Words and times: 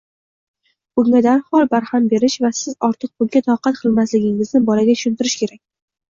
Bunga 0.99 1.19
darhol 1.25 1.67
barham 1.73 2.07
berish 2.13 2.37
va 2.45 2.49
siz 2.59 2.77
ortiq 2.87 3.11
bunga 3.23 3.41
toqat 3.49 3.77
qilmasligingizni 3.81 4.63
bolaga 4.71 4.97
tushuntirish 5.01 5.37
kerak. 5.43 5.61